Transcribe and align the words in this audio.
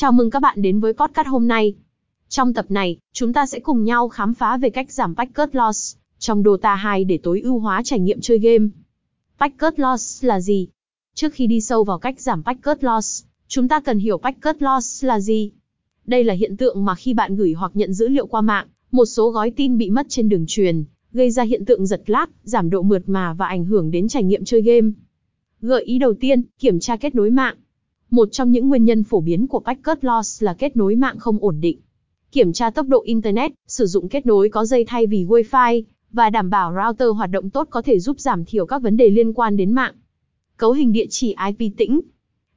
Chào 0.00 0.12
mừng 0.12 0.30
các 0.30 0.42
bạn 0.42 0.62
đến 0.62 0.80
với 0.80 0.92
podcast 0.92 1.28
hôm 1.28 1.48
nay. 1.48 1.74
Trong 2.28 2.54
tập 2.54 2.66
này, 2.68 2.96
chúng 3.12 3.32
ta 3.32 3.46
sẽ 3.46 3.60
cùng 3.60 3.84
nhau 3.84 4.08
khám 4.08 4.34
phá 4.34 4.56
về 4.56 4.70
cách 4.70 4.92
giảm 4.92 5.14
packet 5.14 5.54
loss 5.54 5.96
trong 6.18 6.42
Dota 6.42 6.74
2 6.74 7.04
để 7.04 7.18
tối 7.22 7.40
ưu 7.40 7.58
hóa 7.58 7.82
trải 7.84 7.98
nghiệm 7.98 8.20
chơi 8.20 8.38
game. 8.38 8.68
Packet 9.40 9.80
loss 9.80 10.24
là 10.24 10.40
gì? 10.40 10.68
Trước 11.14 11.32
khi 11.32 11.46
đi 11.46 11.60
sâu 11.60 11.84
vào 11.84 11.98
cách 11.98 12.20
giảm 12.20 12.42
packet 12.42 12.84
loss, 12.84 13.24
chúng 13.48 13.68
ta 13.68 13.80
cần 13.80 13.98
hiểu 13.98 14.18
packet 14.18 14.62
loss 14.62 15.04
là 15.04 15.20
gì. 15.20 15.50
Đây 16.06 16.24
là 16.24 16.34
hiện 16.34 16.56
tượng 16.56 16.84
mà 16.84 16.94
khi 16.94 17.14
bạn 17.14 17.36
gửi 17.36 17.52
hoặc 17.52 17.72
nhận 17.74 17.92
dữ 17.92 18.08
liệu 18.08 18.26
qua 18.26 18.40
mạng, 18.40 18.66
một 18.92 19.06
số 19.06 19.30
gói 19.30 19.50
tin 19.50 19.78
bị 19.78 19.90
mất 19.90 20.06
trên 20.08 20.28
đường 20.28 20.44
truyền, 20.48 20.84
gây 21.12 21.30
ra 21.30 21.42
hiện 21.42 21.64
tượng 21.64 21.86
giật 21.86 22.02
lag, 22.06 22.28
giảm 22.42 22.70
độ 22.70 22.82
mượt 22.82 23.02
mà 23.06 23.34
và 23.34 23.46
ảnh 23.46 23.64
hưởng 23.64 23.90
đến 23.90 24.08
trải 24.08 24.22
nghiệm 24.22 24.44
chơi 24.44 24.62
game. 24.62 24.90
Gợi 25.60 25.84
ý 25.84 25.98
đầu 25.98 26.14
tiên, 26.14 26.42
kiểm 26.58 26.80
tra 26.80 26.96
kết 26.96 27.14
nối 27.14 27.30
mạng. 27.30 27.56
Một 28.10 28.28
trong 28.32 28.52
những 28.52 28.68
nguyên 28.68 28.84
nhân 28.84 29.04
phổ 29.04 29.20
biến 29.20 29.46
của 29.46 29.60
packet 29.60 30.04
loss 30.04 30.42
là 30.42 30.54
kết 30.54 30.76
nối 30.76 30.96
mạng 30.96 31.18
không 31.18 31.38
ổn 31.40 31.60
định. 31.60 31.78
Kiểm 32.32 32.52
tra 32.52 32.70
tốc 32.70 32.86
độ 32.88 33.02
Internet, 33.02 33.52
sử 33.66 33.86
dụng 33.86 34.08
kết 34.08 34.26
nối 34.26 34.48
có 34.48 34.64
dây 34.64 34.84
thay 34.84 35.06
vì 35.06 35.24
Wi-Fi, 35.24 35.82
và 36.12 36.30
đảm 36.30 36.50
bảo 36.50 36.74
router 36.74 37.08
hoạt 37.16 37.30
động 37.30 37.50
tốt 37.50 37.68
có 37.70 37.82
thể 37.82 37.98
giúp 37.98 38.20
giảm 38.20 38.44
thiểu 38.44 38.66
các 38.66 38.82
vấn 38.82 38.96
đề 38.96 39.10
liên 39.10 39.32
quan 39.32 39.56
đến 39.56 39.72
mạng. 39.72 39.94
Cấu 40.56 40.72
hình 40.72 40.92
địa 40.92 41.06
chỉ 41.10 41.34
IP 41.46 41.76
tĩnh. 41.76 42.00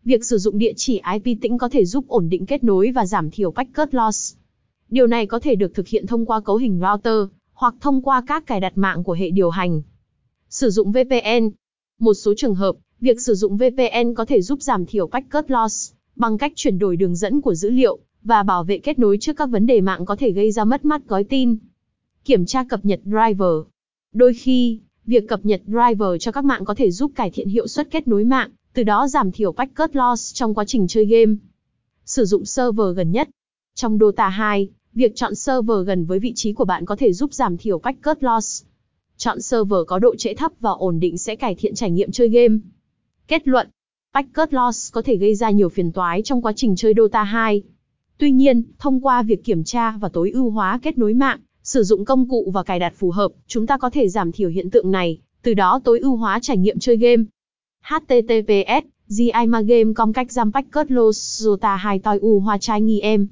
Việc 0.04 0.26
sử 0.26 0.38
dụng 0.38 0.58
địa 0.58 0.74
chỉ 0.76 1.02
IP 1.14 1.42
tĩnh 1.42 1.58
có 1.58 1.70
thể 1.70 1.86
giúp 1.86 2.08
ổn 2.08 2.30
định 2.30 2.46
kết 2.46 2.64
nối 2.64 2.92
và 2.92 3.06
giảm 3.06 3.32
thiểu 3.32 3.52
packet 3.52 3.94
loss. 3.96 4.36
Điều 4.90 5.08
này 5.08 5.26
có 5.26 5.40
thể 5.40 5.56
được 5.56 5.74
thực 5.74 5.88
hiện 5.88 6.08
thông 6.08 6.26
qua 6.26 6.40
cấu 6.40 6.56
hình 6.56 6.82
router, 6.82 7.30
hoặc 7.54 7.76
thông 7.82 8.02
qua 8.02 8.24
các 8.28 8.46
cài 8.46 8.60
đặt 8.60 8.78
mạng 8.78 9.04
của 9.04 9.14
hệ 9.14 9.30
điều 9.30 9.50
hành. 9.50 9.82
Sử 10.50 10.70
dụng 10.70 10.92
VPN. 10.92 11.50
Một 12.00 12.14
số 12.14 12.34
trường 12.38 12.56
hợp, 12.56 12.76
việc 13.04 13.22
sử 13.22 13.36
dụng 13.36 13.58
VPN 13.58 14.14
có 14.16 14.26
thể 14.26 14.42
giúp 14.42 14.62
giảm 14.62 14.86
thiểu 14.86 15.08
packet 15.08 15.52
loss 15.52 15.92
bằng 16.16 16.38
cách 16.38 16.52
chuyển 16.56 16.80
đổi 16.80 16.96
đường 16.96 17.16
dẫn 17.16 17.42
của 17.42 17.56
dữ 17.56 17.70
liệu 17.70 18.00
và 18.24 18.44
bảo 18.44 18.64
vệ 18.64 18.78
kết 18.78 19.00
nối 19.00 19.18
trước 19.22 19.38
các 19.38 19.46
vấn 19.46 19.66
đề 19.66 19.82
mạng 19.82 20.06
có 20.06 20.16
thể 20.16 20.32
gây 20.32 20.52
ra 20.52 20.66
mất 20.66 20.86
mát 20.86 21.08
gói 21.08 21.24
tin. 21.24 21.58
Kiểm 22.26 22.46
tra 22.46 22.64
cập 22.64 22.86
nhật 22.86 23.00
driver. 23.04 23.56
Đôi 24.14 24.34
khi, 24.34 24.80
việc 25.06 25.28
cập 25.28 25.46
nhật 25.46 25.62
driver 25.66 26.10
cho 26.20 26.32
các 26.32 26.46
mạng 26.46 26.66
có 26.66 26.76
thể 26.76 26.92
giúp 26.92 27.12
cải 27.16 27.32
thiện 27.32 27.48
hiệu 27.48 27.68
suất 27.68 27.92
kết 27.92 28.08
nối 28.08 28.24
mạng, 28.24 28.50
từ 28.74 28.84
đó 28.84 29.08
giảm 29.08 29.32
thiểu 29.32 29.52
packet 29.52 29.96
loss 29.96 30.34
trong 30.34 30.54
quá 30.54 30.66
trình 30.66 30.88
chơi 30.88 31.06
game. 31.06 31.36
Sử 32.06 32.26
dụng 32.26 32.46
server 32.46 32.96
gần 32.96 33.12
nhất. 33.12 33.30
Trong 33.76 33.98
Dota 34.00 34.30
2, 34.30 34.70
việc 34.94 35.16
chọn 35.16 35.36
server 35.36 35.88
gần 35.88 36.06
với 36.06 36.20
vị 36.20 36.34
trí 36.36 36.54
của 36.54 36.66
bạn 36.66 36.86
có 36.86 36.96
thể 36.96 37.14
giúp 37.14 37.34
giảm 37.34 37.58
thiểu 37.58 37.80
packet 37.80 38.24
loss. 38.24 38.64
Chọn 39.18 39.42
server 39.42 39.80
có 39.88 40.00
độ 40.00 40.16
trễ 40.16 40.34
thấp 40.34 40.52
và 40.60 40.72
ổn 40.72 41.00
định 41.00 41.18
sẽ 41.18 41.36
cải 41.36 41.56
thiện 41.56 41.76
trải 41.76 41.92
nghiệm 41.92 42.12
chơi 42.12 42.30
game. 42.30 42.58
Kết 43.28 43.48
luận, 43.48 43.68
packet 44.14 44.54
loss 44.54 44.94
có 44.94 45.02
thể 45.02 45.18
gây 45.18 45.36
ra 45.36 45.50
nhiều 45.50 45.70
phiền 45.70 45.92
toái 45.92 46.22
trong 46.22 46.42
quá 46.42 46.54
trình 46.56 46.76
chơi 46.76 46.94
Dota 46.98 47.24
2. 47.24 47.64
Tuy 48.18 48.32
nhiên, 48.32 48.64
thông 48.80 49.06
qua 49.06 49.24
việc 49.24 49.44
kiểm 49.44 49.64
tra 49.64 49.92
và 49.92 50.10
tối 50.10 50.32
ưu 50.32 50.50
hóa 50.50 50.80
kết 50.82 50.98
nối 50.98 51.14
mạng, 51.14 51.40
sử 51.64 51.84
dụng 51.84 52.06
công 52.06 52.30
cụ 52.30 52.52
và 52.54 52.64
cài 52.64 52.80
đặt 52.80 52.94
phù 52.98 53.12
hợp, 53.12 53.32
chúng 53.48 53.68
ta 53.68 53.78
có 53.78 53.90
thể 53.90 54.10
giảm 54.10 54.32
thiểu 54.32 54.50
hiện 54.50 54.70
tượng 54.70 54.92
này, 54.92 55.20
từ 55.42 55.54
đó 55.54 55.82
tối 55.84 56.00
ưu 56.00 56.16
hóa 56.16 56.40
trải 56.42 56.58
nghiệm 56.58 56.80
chơi 56.80 56.98
game. 56.98 57.24
https 57.82 58.86
gimagame.com 59.08 60.14
cách 60.14 60.32
giảm 60.32 60.52
packet 60.52 60.92
loss 60.92 61.42
Dota 61.42 61.76
2 61.76 62.00
tối 62.00 62.20
ưu 62.20 62.40
hóa 62.40 62.58
nghi 62.82 63.00
em. 63.00 63.28